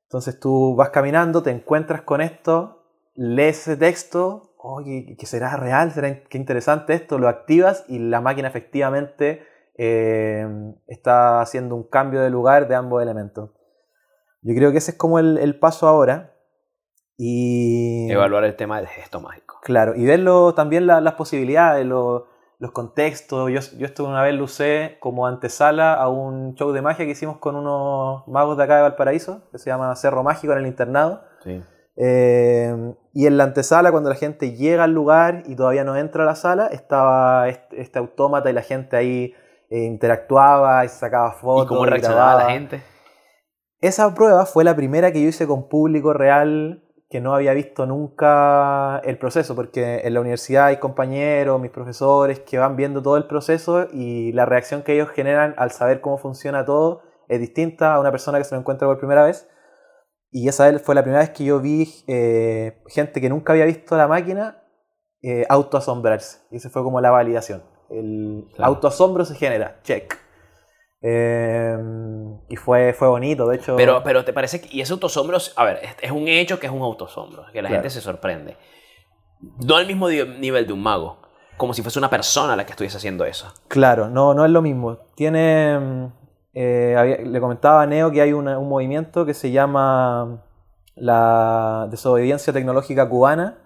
[0.04, 2.83] Entonces tú vas caminando, te encuentras con esto,
[3.14, 5.92] lees ese texto, oye, ¿qué será real?
[5.92, 7.18] ¿Será qué interesante esto?
[7.18, 9.46] Lo activas y la máquina efectivamente
[9.76, 10.46] eh,
[10.86, 13.50] está haciendo un cambio de lugar de ambos elementos.
[14.42, 16.32] Yo creo que ese es como el, el paso ahora.
[17.16, 19.60] Y Evaluar el tema del gesto mágico.
[19.62, 22.26] Claro, y verlo también la- las posibilidades, lo-
[22.58, 23.50] los contextos.
[23.50, 27.12] Yo, yo esto una vez lo usé como antesala a un show de magia que
[27.12, 30.66] hicimos con unos magos de acá de Valparaíso, que se llama Cerro Mágico en el
[30.66, 31.22] internado.
[31.44, 31.62] Sí.
[31.96, 36.24] Eh, y en la antesala, cuando la gente llega al lugar y todavía no entra
[36.24, 39.34] a la sala, estaba este, este autómata y la gente ahí
[39.70, 41.66] eh, interactuaba y sacaba fotos.
[41.66, 42.82] ¿Y cómo reaccionaba la gente?
[43.80, 46.80] Esa prueba fue la primera que yo hice con público real
[47.10, 52.40] que no había visto nunca el proceso, porque en la universidad hay compañeros, mis profesores,
[52.40, 56.18] que van viendo todo el proceso y la reacción que ellos generan al saber cómo
[56.18, 59.48] funciona todo es distinta a una persona que se lo encuentra por primera vez.
[60.36, 63.96] Y esa fue la primera vez que yo vi eh, gente que nunca había visto
[63.96, 64.64] la máquina
[65.22, 66.40] eh, autoasombrarse.
[66.50, 67.62] Y esa fue como la validación.
[67.88, 68.72] el Claro.
[68.72, 70.18] autoasombro se genera, check.
[71.02, 71.76] Eh,
[72.48, 73.76] y fue, fue bonito, de hecho.
[73.76, 74.68] Pero, pero te parece que.
[74.76, 77.68] Y ese autosombro, a ver, es, es un hecho que es un autosombro, que la
[77.68, 77.82] Claro.
[77.82, 78.56] gente se sorprende.
[79.64, 81.18] No al mismo nivel de un mago,
[81.58, 83.52] como si fuese una persona la que estuviese haciendo eso.
[83.68, 84.96] Claro, no, no es lo mismo.
[85.14, 86.10] Tiene.
[86.54, 90.42] Eh, había- le comentaba a Neo que hay una- un movimiento que se llama
[90.96, 93.58] la desobediencia tecnológica cubana,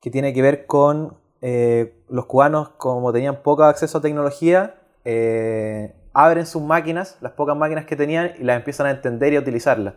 [0.00, 4.74] que tiene que ver con eh, los cubanos, como tenían poco acceso a tecnología,
[5.06, 9.36] eh, abren sus máquinas, las pocas máquinas que tenían, y las empiezan a entender y
[9.36, 9.94] a utilizarlas.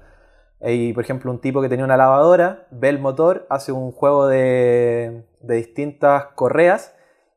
[0.62, 4.28] Hay, por ejemplo, un tipo que tenía una lavadora, ve el motor, hace un juego
[4.28, 6.93] de, de distintas correas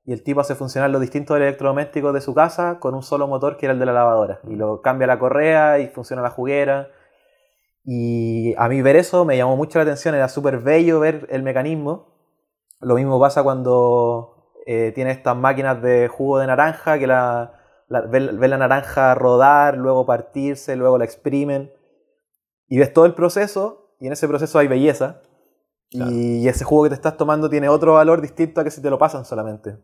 [0.07, 3.57] y el tipo hace funcionar los distintos electrodomésticos de su casa con un solo motor
[3.57, 4.41] que era el de la lavadora.
[4.49, 6.89] Y lo cambia la correa y funciona la juguera.
[7.85, 11.43] Y a mí ver eso me llamó mucho la atención, era súper bello ver el
[11.43, 12.15] mecanismo.
[12.81, 17.53] Lo mismo pasa cuando eh, tiene estas máquinas de jugo de naranja que la,
[17.89, 21.73] la- ve, ve la naranja rodar, luego partirse, luego la exprimen.
[22.69, 25.21] Y ves todo el proceso y en ese proceso hay belleza.
[25.91, 26.11] Claro.
[26.13, 28.91] Y ese jugo que te estás tomando tiene otro valor distinto a que si te
[28.91, 29.77] lo pasan solamente.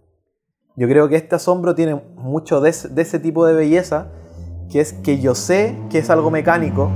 [0.75, 4.07] Yo creo que este asombro tiene mucho de ese, tipo de belleza,
[4.71, 6.91] que es que yo sé que es algo mecánico,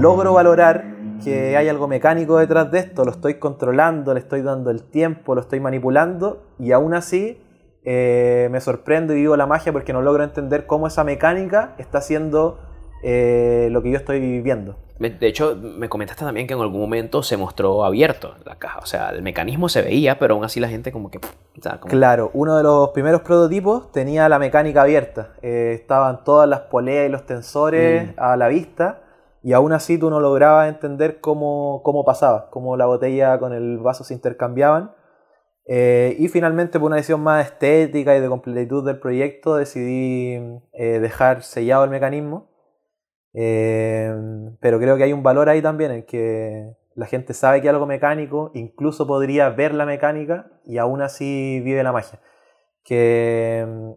[0.00, 4.70] logro valorar que hay algo mecánico detrás de esto, lo estoy controlando, le estoy dando
[4.70, 7.38] el tiempo, lo estoy manipulando, y aún así
[7.84, 11.98] eh, me sorprendo y vivo la magia porque no logro entender cómo esa mecánica está
[11.98, 12.60] haciendo
[13.02, 14.76] eh, lo que yo estoy viviendo.
[15.10, 18.78] De hecho, me comentaste también que en algún momento se mostró abierto la caja.
[18.80, 21.18] O sea, el mecanismo se veía, pero aún así la gente como que...
[21.18, 25.34] o sea, como- Claro, uno de los primeros prototipos tenía la mecánica abierta.
[25.42, 28.20] Eh, estaban todas las poleas y los tensores Mm.
[28.20, 29.00] a la vista
[29.42, 33.78] y aún así tú no lograbas entender cómo, cómo pasaba, cómo la botella con el
[33.78, 34.92] vaso se intercambiaban.
[35.66, 40.34] Eh, y finalmente, por una decisión más estética y de completitud del proyecto, decidí
[40.72, 42.50] eh, dejar sellado el mecanismo.
[43.34, 44.14] Eh,
[44.60, 47.86] pero creo que hay un valor ahí también en que la gente sabe que algo
[47.86, 52.20] mecánico, incluso podría ver la mecánica y aún así vive la magia.
[52.84, 53.90] Que mm,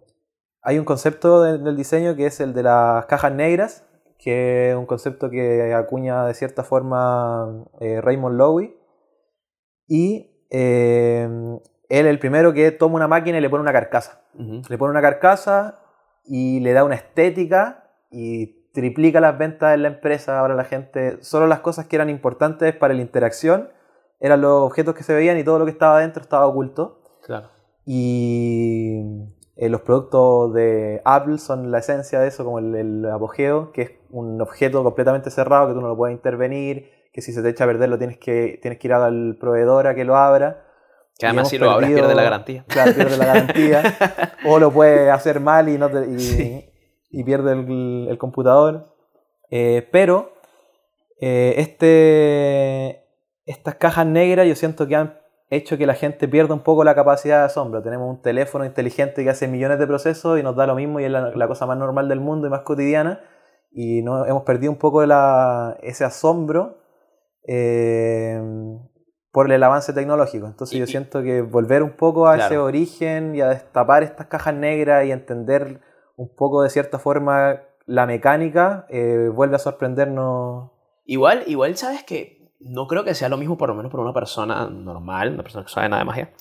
[0.61, 3.85] hay un concepto de- del diseño que es el de las cajas negras,
[4.17, 8.77] que es un concepto que acuña de cierta forma eh, Raymond Loewy.
[9.87, 11.27] Y eh,
[11.89, 14.21] él el primero que toma una máquina y le pone una carcasa
[14.69, 15.79] le pone una carcasa
[16.25, 20.37] y le da una estética y triplica las ventas en la empresa.
[20.39, 23.69] Ahora la gente, solo las cosas que eran importantes para la interacción
[24.19, 27.01] eran los objetos que se veían y todo lo que estaba dentro estaba oculto.
[27.23, 27.49] Claro.
[27.85, 28.99] Y
[29.55, 33.81] eh, los productos de Apple son la esencia de eso, como el, el apogeo, que
[33.81, 37.49] es un objeto completamente cerrado que tú no lo puedes intervenir, que si se te
[37.49, 40.61] echa a perder lo tienes que, tienes que ir al proveedor a que lo abra.
[41.17, 42.65] Que además si lo abres pierde la garantía.
[42.67, 43.83] Claro, pierde la garantía.
[44.45, 46.69] o lo puede hacer mal y, no te- y, Sí.
[47.17, 48.85] Y pierde el, el computador.
[49.49, 50.31] Eh, pero
[51.21, 53.05] eh, este,
[53.45, 55.17] estas cajas negras yo siento que han
[55.49, 57.81] hecho que la gente pierda un poco la capacidad de asombro.
[57.81, 61.05] Tenemos un teléfono inteligente que hace millones de procesos y nos da lo mismo y
[61.05, 63.21] es la, la cosa más normal del mundo y más cotidiana.
[63.71, 66.77] Y no, hemos perdido un poco la- ese asombro
[67.47, 68.41] eh,
[69.31, 70.47] por el avance tecnológico.
[70.47, 74.27] Entonces Y- yo siento que volver un poco a ese origen y a destapar estas
[74.27, 75.81] cajas negras y entender
[76.15, 80.71] un poco de cierta forma la mecánica eh, vuelve a sorprendernos.
[81.05, 84.13] Igual, igual sabes que no creo que sea lo mismo por lo menos para una
[84.13, 86.33] persona normal, una persona que sabe nada de magia.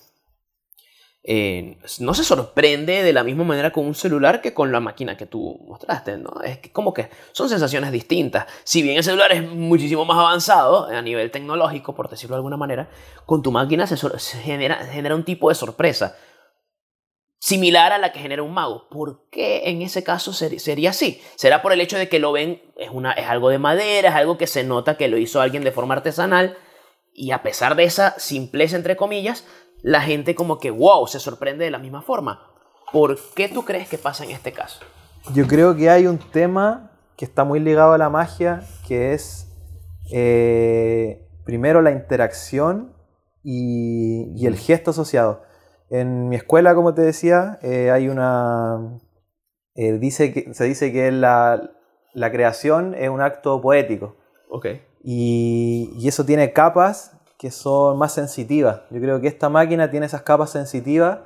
[1.26, 5.16] Eh, no se sorprende de la misma manera con un celular que con la máquina
[5.16, 6.42] que tú mostraste, ¿no?
[6.42, 8.46] Es como que son sensaciones distintas.
[8.62, 12.58] Si bien el celular es muchísimo más avanzado a nivel tecnológico, por decirlo de alguna
[12.58, 12.90] manera,
[13.24, 13.96] con tu máquina se,
[14.40, 16.14] genera, genera un tipo de sorpresa
[17.44, 18.88] similar a la que genera un mago.
[18.88, 21.20] ¿Por qué en ese caso ser- sería así?
[21.34, 24.14] ¿Será por el hecho de que lo ven, es, una, es algo de madera, es
[24.14, 26.56] algo que se nota que lo hizo alguien de forma artesanal
[27.12, 29.44] y a pesar de esa simpleza, entre comillas,
[29.82, 32.50] la gente como que, wow, se sorprende de la misma forma?
[32.94, 34.80] ¿Por qué tú crees que pasa en este caso?
[35.34, 39.48] Yo creo que hay un tema que está muy ligado a la magia, que es
[40.10, 42.94] eh, primero la interacción
[43.42, 45.42] y el gesto asociado.
[46.00, 48.98] En mi escuela, como te decía, eh, hay una...
[49.76, 51.70] eh, dice que, se dice que la,
[52.14, 54.16] la creación es un acto poético.
[54.50, 54.66] Ok.
[55.04, 58.80] Y, y eso tiene capas que son más sensitivas.
[58.90, 61.20] Yo creo que esta máquina tiene esas capas sensitivas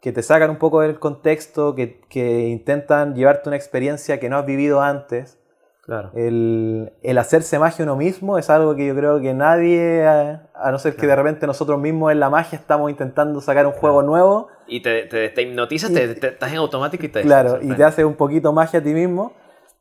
[0.00, 4.38] que te sacan un poco del contexto, que, que intentan llevarte una experiencia que no
[4.38, 5.38] has vivido antes.
[5.88, 6.10] Claro.
[6.14, 10.70] El, el hacerse magia uno mismo es algo que yo creo que nadie, a, a
[10.70, 14.02] no ser que de repente nosotros mismos en la magia estamos intentando sacar un juego
[14.02, 17.22] nuevo, Y te, te, te hipnotizas, te, te- estás en automático y te...
[17.22, 19.32] Claro, y te hace un poquito magia a ti mismo,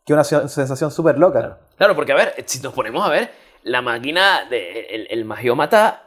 [0.05, 1.57] que una se- sensación súper loca.
[1.75, 3.29] Claro, porque a ver, si nos ponemos a ver,
[3.63, 6.03] la máquina, de, el, el magiómata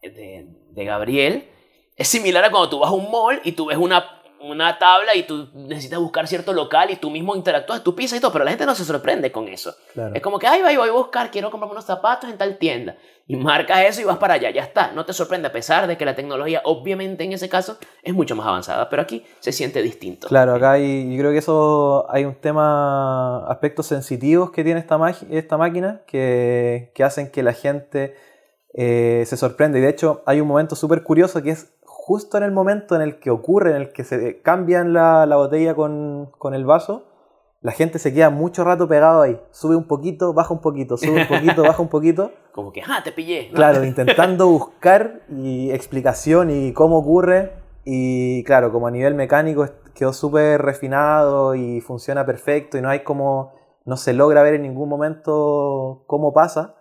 [0.00, 1.44] de, de Gabriel
[1.94, 5.14] es similar a cuando tú vas a un mall y tú ves una, una tabla
[5.14, 8.44] y tú necesitas buscar cierto local y tú mismo interactúas, tú pisas y todo, pero
[8.44, 9.74] la gente no se sorprende con eso.
[9.92, 10.14] Claro.
[10.14, 12.96] Es como que, ay, voy, voy a buscar, quiero comprarme unos zapatos en tal tienda.
[13.26, 14.92] Y marcas eso y vas para allá, ya está.
[14.92, 18.34] No te sorprende, a pesar de que la tecnología, obviamente en ese caso, es mucho
[18.34, 20.26] más avanzada, pero aquí se siente distinto.
[20.26, 24.98] Claro, acá hay, yo creo que eso hay un tema, aspectos sensitivos que tiene esta,
[25.30, 28.16] esta máquina que, que hacen que la gente
[28.74, 29.78] eh, se sorprenda.
[29.78, 31.72] Y de hecho hay un momento súper curioso que es
[32.04, 35.36] justo en el momento en el que ocurre, en el que se cambian la, la
[35.36, 37.04] botella con, con el vaso,
[37.60, 39.40] la gente se queda mucho rato pegado ahí.
[39.52, 42.32] Sube un poquito, baja un poquito, sube un poquito, baja un poquito.
[42.50, 43.50] Como que, ah, te pillé.
[43.50, 43.54] ¿no?
[43.54, 47.52] Claro, intentando buscar y explicación y cómo ocurre.
[47.84, 53.04] Y claro, como a nivel mecánico quedó súper refinado y funciona perfecto y no hay
[53.04, 56.74] como, no se logra ver en ningún momento cómo pasa.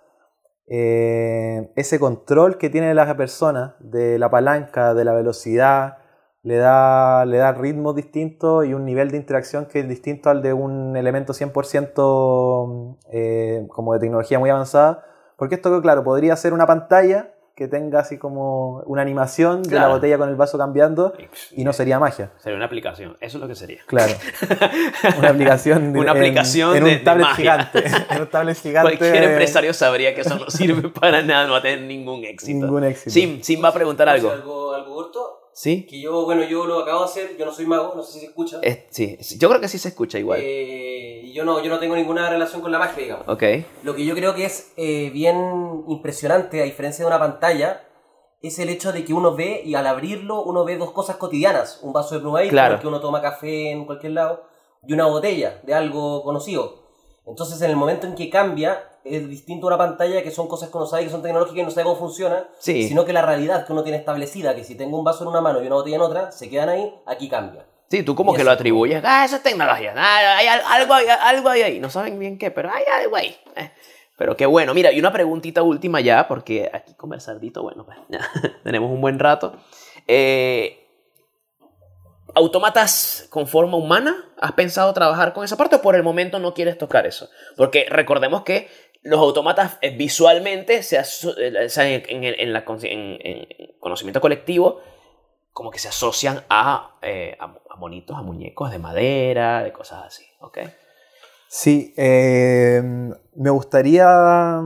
[0.73, 5.97] Eh, ese control que tiene la persona de la palanca, de la velocidad,
[6.43, 10.41] le da, le da ritmos distintos y un nivel de interacción que es distinto al
[10.41, 15.03] de un elemento 100% eh, como de tecnología muy avanzada.
[15.35, 19.87] Porque esto, claro, podría ser una pantalla que tenga así como una animación de la
[19.87, 21.13] botella con el vaso cambiando
[21.51, 22.31] y no sería magia.
[22.39, 23.81] Sería una aplicación, eso es lo que sería.
[23.85, 24.13] Claro.
[25.19, 27.35] Una aplicación, de- Una en- aplicación en, de- un de tablet magia.
[27.71, 27.83] gigante.
[28.15, 28.97] En un tablet gigante.
[28.97, 32.65] Cualquier empresario sabría que eso no sirve para nada, no va a tener ningún éxito.
[32.65, 33.11] Ningún éxito.
[33.11, 34.31] Sim, Sim va a preguntar algo.
[34.31, 35.40] algo, algo corto.
[35.53, 35.85] ¿Sí?
[35.85, 38.19] Que yo, bueno, yo lo acabo de hacer, yo no soy mago, no sé si
[38.21, 38.59] se escucha.
[38.61, 40.39] Es- sí, yo creo que sí se escucha igual.
[40.41, 43.27] Eh, yo no, yo no tengo ninguna relación con la magia, digamos.
[43.27, 43.43] ok.
[43.83, 47.85] Lo que yo creo que es eh, bien impresionante, a diferencia de una pantalla,
[48.41, 51.79] es el hecho de que uno ve y al abrirlo uno ve dos cosas cotidianas.
[51.83, 52.79] Un vaso de Blue Claro.
[52.79, 54.43] que uno toma café en cualquier lado,
[54.87, 56.81] y una botella de algo conocido.
[57.27, 60.69] Entonces en el momento en que cambia, es distinto a una pantalla que son cosas
[60.69, 62.87] que uno sabe que son tecnológicas y no sabe cómo funciona, Sí.
[62.87, 65.41] sino que la realidad que uno tiene establecida, que si tengo un vaso en una
[65.41, 67.65] mano y una botella en otra, se quedan ahí, aquí cambia.
[67.89, 68.45] Sí, tú como Y que eso.
[68.49, 69.03] lo atribuyes.
[69.05, 69.93] Ah, eso es tecnología.
[69.97, 71.79] Ah, hay al- algo, hay, algo hay ahí.
[71.79, 73.35] No saben bien qué, pero hay algo ahí.
[73.55, 73.71] Eh,
[74.17, 74.73] Pero qué bueno.
[74.75, 78.19] Mira, y una preguntita última ya, porque aquí conversardito, bueno, pues ya
[78.63, 79.55] tenemos un buen rato.
[80.07, 80.77] Eh,
[82.33, 84.15] ¿Autómatas con forma humana?
[84.39, 87.29] ¿Has pensado trabajar con esa parte o por el momento no quieres tocar eso?
[87.57, 88.69] Porque recordemos que
[89.03, 91.67] los autómatas eh, visualmente, se eh,
[92.09, 94.79] en, en en la en- en- en conocimiento colectivo,
[95.51, 100.05] como que se asocian a, eh, a, a monitos, a muñecos de madera, de cosas
[100.05, 100.59] así, ¿ok?
[101.47, 102.81] Sí, eh,
[103.35, 104.61] me gustaría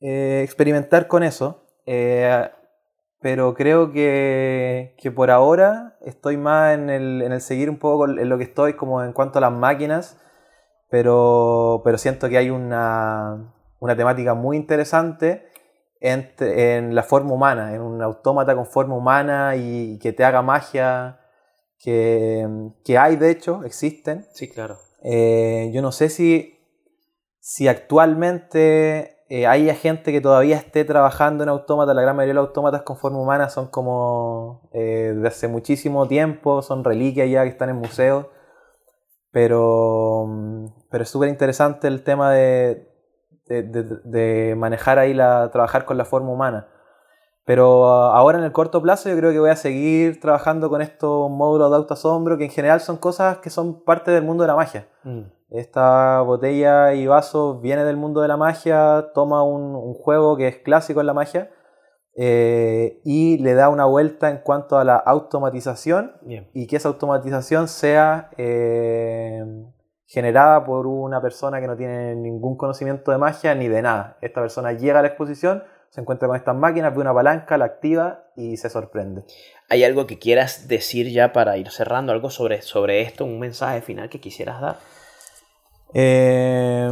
[0.00, 1.64] eh, experimentar con eso,
[3.20, 8.06] pero creo que, que por ahora estoy más en el, en el seguir un poco
[8.08, 10.20] en lo que estoy como en cuanto a las máquinas,
[10.90, 15.48] pero, pero siento que hay una, una temática muy interesante
[16.00, 21.20] en la forma humana, en un autómata con forma humana y que te haga magia,
[21.78, 22.46] que,
[22.84, 24.26] que hay de hecho, existen.
[24.32, 24.78] Sí, claro.
[25.02, 26.58] Eh, yo no sé si,
[27.40, 31.94] si actualmente eh, hay gente que todavía esté trabajando en autómatas.
[31.94, 36.08] La gran mayoría de los autómatas con forma humana son como eh, de hace muchísimo
[36.08, 38.26] tiempo, son reliquias ya que están en museos.
[39.30, 40.26] Pero,
[40.90, 42.87] pero es súper interesante el tema de,
[43.48, 46.68] de, de- de manejar ahí la, trabajar con la forma humana.
[47.44, 51.30] Pero ahora en el corto plazo yo creo que voy a seguir trabajando con estos
[51.30, 54.54] módulos de autoasombro que en general son cosas que son parte del mundo de la
[54.56, 54.86] magia.
[55.48, 60.46] Esta botella y vaso viene del mundo de la magia, toma un, un juego que
[60.46, 61.50] es clásico en la magia
[62.16, 66.50] eh, y le da una vuelta en cuanto a la automatización Bien.
[66.52, 69.42] y que esa automatización sea eh,
[70.08, 74.16] generada por una persona que no tiene ningún conocimiento de magia ni de nada.
[74.22, 77.66] Esta persona llega a la exposición, se encuentra con estas máquinas, ve una palanca, la
[77.66, 79.24] activa y se sorprende.
[79.68, 82.12] ¿Hay algo que quieras decir ya para ir cerrando?
[82.12, 83.26] ¿Algo sobre, sobre esto?
[83.26, 84.76] ¿Un mensaje final que quisieras dar?
[85.92, 86.90] Eh,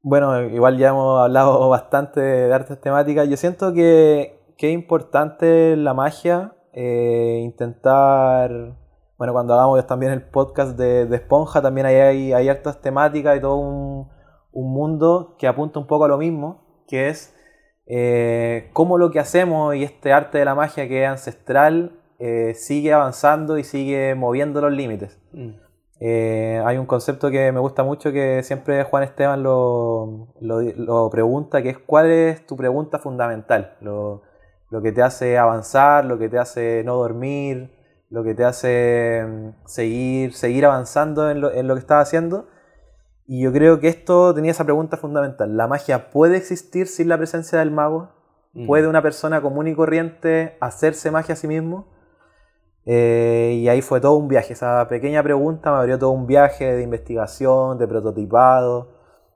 [0.00, 3.28] bueno, igual ya hemos hablado bastante de artes temáticas.
[3.28, 8.76] Yo siento que, que es importante la magia, eh, intentar,
[9.18, 13.36] bueno, cuando hagamos también el podcast de, de Esponja, también hay, hay, hay hartas temáticas
[13.36, 14.08] y todo un,
[14.52, 17.34] un mundo que apunta un poco a lo mismo, que es
[17.86, 22.54] eh, cómo lo que hacemos y este arte de la magia que es ancestral eh,
[22.54, 25.20] sigue avanzando y sigue moviendo los límites.
[25.98, 31.08] Eh, hay un concepto que me gusta mucho que siempre Juan Esteban lo, lo- lo
[31.10, 33.76] pregunta, que es cuál es tu pregunta fundamental.
[33.80, 34.22] Lo-
[34.68, 37.75] lo que te hace avanzar, lo que te hace no dormir,
[38.10, 42.48] lo que te hace mm, seguir, seguir avanzando en lo, en lo que estás haciendo.
[43.26, 45.56] Y yo creo que esto tenía esa pregunta fundamental.
[45.56, 48.10] ¿La magia puede existir sin la presencia del mago?
[48.52, 48.66] Mm.
[48.66, 51.88] ¿Puede una persona común y corriente hacerse magia a sí mismo?
[52.84, 54.52] Eh, y ahí fue todo un viaje.
[54.52, 58.94] Esa pequeña pregunta me abrió todo un viaje de investigación, de prototipado.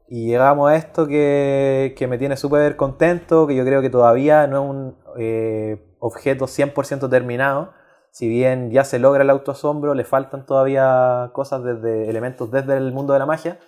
[0.09, 4.47] Y llegamos a esto que, que me tiene súper contento, que yo creo que todavía
[4.47, 7.73] no es un eh, objeto 100% terminado.
[8.11, 12.93] Si bien ya se logra el autoasombro, le faltan todavía cosas desde elementos desde el
[12.93, 13.59] mundo de la magia.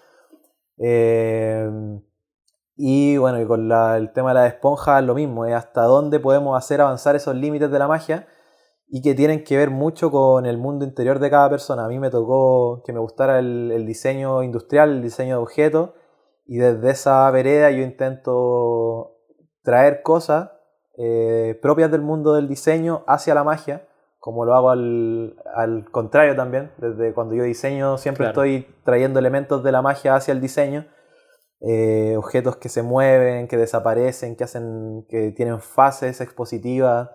[0.79, 1.71] Eh,
[2.77, 6.57] y bueno, y con el tema de la esponja lo mismo, es hasta dónde podemos
[6.57, 8.27] hacer avanzar esos límites de la magia
[8.89, 11.85] y que tienen que ver mucho con el mundo interior de cada persona.
[11.85, 15.91] A mí me tocó que me gustara el, el diseño industrial, el diseño de objetos,
[16.47, 19.17] y desde esa vereda yo intento
[19.63, 20.51] traer cosas
[20.99, 23.89] eh, propias del mundo del diseño hacia la magia,
[24.23, 26.71] como lo hago al, al contrario también.
[26.79, 28.45] Desde cuando yo diseño siempre Claro.
[28.45, 30.87] estoy trayendo elementos de la magia hacia el diseño.
[31.61, 37.11] Eh, objetos que se mueven, que desaparecen, que hacen, que tienen fases expositivas,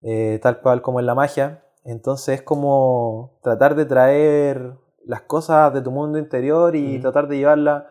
[0.00, 1.62] eh, tal cual como en la magia.
[1.84, 7.36] Entonces es como tratar de traer las cosas de tu mundo interior y tratar de
[7.36, 7.90] llevarla,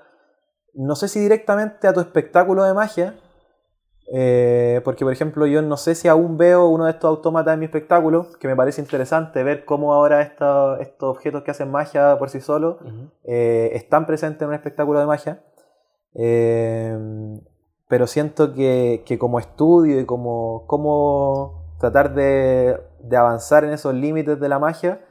[0.73, 3.13] no sé si directamente a tu espectáculo de magia,
[4.11, 7.59] eh, porque por ejemplo yo no sé si aún veo uno de estos autómatas en
[7.59, 12.17] mi espectáculo, que me parece interesante ver cómo ahora esta- estos objetos que hacen magia
[12.17, 12.77] por sí solos
[13.23, 15.43] eh, están presentes en un espectáculo de magia.
[16.15, 16.97] Eh,
[17.87, 23.93] pero siento que, que como estudio y como, como tratar de, de avanzar en esos
[23.95, 25.01] límites de la magia,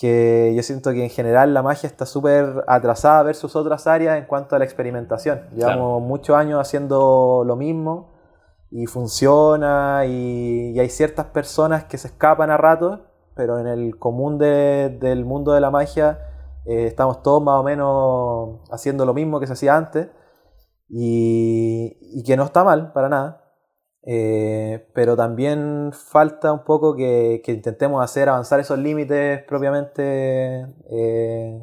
[0.00, 4.26] que yo siento que en general la magia está súper atrasada versus otras áreas en
[4.26, 5.40] cuanto a la experimentación.
[5.56, 8.12] Llevamos muchos años haciendo lo mismo
[8.70, 13.00] y funciona y, y hay ciertas personas que se escapan a ratos,
[13.34, 16.20] pero en el común de- del mundo de la magia
[16.64, 20.08] eh, estamos todos más o menos haciendo lo mismo que se hacía antes
[20.88, 23.44] y, y que no está mal para nada.
[24.10, 31.60] Eh, pero también falta un poco que, que intentemos hacer avanzar esos límites propiamente eh,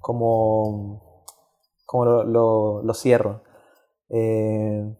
[0.00, 1.26] como,
[1.84, 3.42] como lo, lo- lo cierro.
[4.08, 4.96] Eh,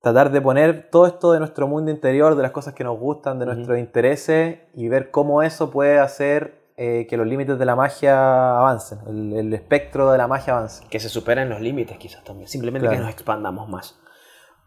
[0.00, 3.38] tratar de poner todo esto de nuestro mundo interior, de las cosas que nos gustan,
[3.40, 7.76] de nuestros intereses y ver cómo eso puede hacer eh, que los límites de la
[7.76, 10.84] magia avancen, el, el espectro de la magia avance.
[10.88, 12.48] Que se superen los límites quizás también.
[12.48, 13.98] Simplemente que nos expandamos más.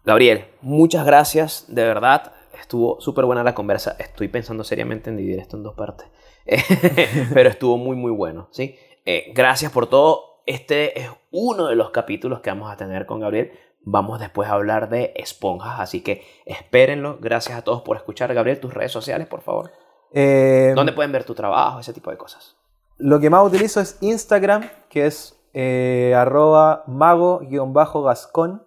[0.06, 2.32] Gabriel, muchas gracias, de verdad.
[2.60, 3.96] Estuvo súper buena la conversa.
[3.98, 6.08] Estoy pensando seriamente en dividir esto en dos partes.
[7.34, 8.48] Pero estuvo muy, muy bueno.
[8.52, 8.78] ¿sí?
[9.06, 10.42] Eh, gracias por todo.
[10.46, 13.52] Este es uno de los capítulos que vamos a tener con Gabriel.
[13.82, 17.18] Vamos después a hablar de esponjas, así que espérenlo.
[17.20, 18.34] Gracias a todos por escuchar.
[18.34, 19.72] Gabriel, tus redes sociales, por favor.
[20.12, 21.80] Eh, ¿Dónde pueden ver tu trabajo?
[21.80, 22.56] Ese tipo de cosas.
[22.98, 28.64] Lo que más utilizo es Instagram, que es eh, arroba mago-gascón.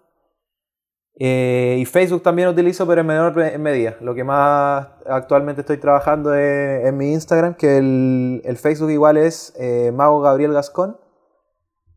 [1.21, 3.97] Eh, y Facebook también utilizo, pero en menor medida.
[3.99, 9.17] Lo que más actualmente estoy trabajando es en mi Instagram, que el, el Facebook igual
[9.17, 10.97] es eh, Mago Gabriel Gascón.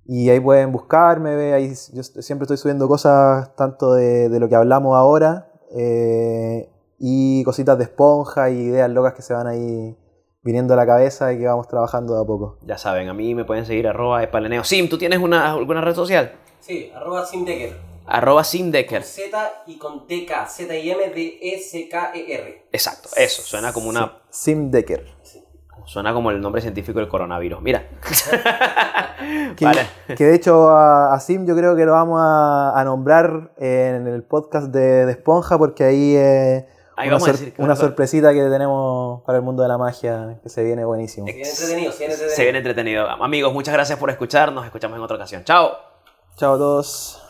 [0.04, 4.48] Y ahí pueden buscarme, ve, ahí yo siempre estoy subiendo cosas tanto de, de lo
[4.48, 6.68] que hablamos ahora eh,
[6.98, 9.96] y cositas de esponja y ideas locas que se van ahí
[10.42, 12.58] viniendo a la cabeza y que vamos trabajando de a poco.
[12.66, 14.64] Ya saben, a mí me pueden seguir arroba epaleneo.
[14.64, 16.32] Sim, ¿tú tienes una, alguna red social?
[16.58, 17.91] Sí, arroba simdecker.
[18.06, 19.02] Arroba Simdecker.
[19.02, 22.66] Z y con TK, Z y M D E C K E R.
[22.72, 23.42] Exacto, eso.
[23.42, 24.18] Suena como una.
[24.30, 25.06] Sim Decker.
[25.84, 27.60] Suena como el nombre científico del coronavirus.
[27.60, 27.88] Mira.
[29.56, 29.86] Que, Vale.
[30.16, 34.06] que de hecho a, a Sim yo creo que lo vamos a, a nombrar en
[34.08, 37.62] el podcast de, de Esponja porque ahí eh, Ahí una, vamos a sor- decir que
[37.62, 41.26] una sorpresita que tenemos para el mundo de la magia que se viene buenísimo.
[41.28, 42.36] Se viene entretenido, se viene entretenido.
[42.36, 43.08] Se viene entretenido.
[43.10, 44.50] Amigos, muchas gracias por escuchar.
[44.52, 45.44] Nos escuchamos en otra ocasión.
[45.44, 45.91] Chao.
[46.36, 47.22] Chao a todos.